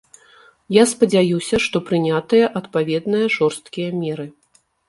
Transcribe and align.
Я 0.75 0.83
спадзяюся, 0.91 1.59
што 1.67 1.77
прынятыя 1.91 2.49
адпаведныя 2.63 3.25
жорсткія 3.37 3.89
меры. 4.03 4.27